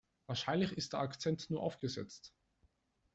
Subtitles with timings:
[0.25, 2.33] Wahrscheinlich ist der Akzent nur aufgesetzt.